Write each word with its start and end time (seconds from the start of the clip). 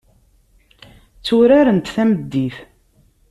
Tturarent 1.25 1.91
tameddit. 1.95 2.57